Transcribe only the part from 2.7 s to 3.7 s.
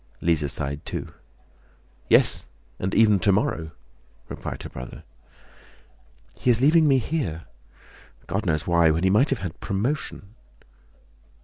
and even tomorrow,"